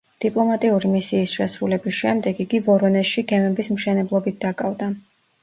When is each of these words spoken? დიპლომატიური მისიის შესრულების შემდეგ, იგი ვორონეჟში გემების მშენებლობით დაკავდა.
დიპლომატიური 0.23 0.89
მისიის 0.93 1.33
შესრულების 1.39 1.97
შემდეგ, 1.99 2.41
იგი 2.47 2.63
ვორონეჟში 2.69 3.25
გემების 3.35 3.71
მშენებლობით 3.77 4.43
დაკავდა. 4.49 4.91